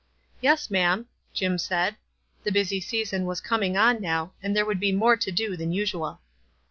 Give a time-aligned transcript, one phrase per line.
[0.41, 1.95] "Yes, ma'am," Jim said.
[2.43, 5.71] The busy season was coming on now, and there would be more to do than
[5.71, 6.21] usual.